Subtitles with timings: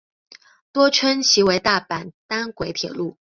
[0.71, 3.19] 多称其为大阪单轨铁路。